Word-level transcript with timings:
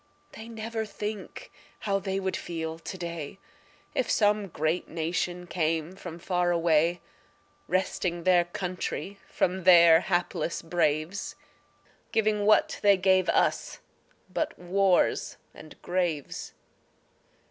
They 0.31 0.47
never 0.49 0.83
think 0.83 1.51
how 1.81 1.99
they 1.99 2.19
would 2.19 2.35
feel 2.35 2.79
to 2.79 2.97
day, 2.97 3.37
If 3.93 4.09
some 4.09 4.47
great 4.47 4.89
nation 4.89 5.45
came 5.45 5.95
from 5.95 6.17
far 6.17 6.49
away, 6.49 7.01
Wresting 7.67 8.23
their 8.23 8.45
country 8.45 9.19
from 9.29 9.63
their 9.63 9.99
hapless 9.99 10.63
braves, 10.63 11.35
Giving 12.11 12.47
what 12.47 12.79
they 12.81 12.97
gave 12.97 13.29
us 13.29 13.77
but 14.33 14.57
wars 14.57 15.37
and 15.53 15.79
graves. 15.83 16.53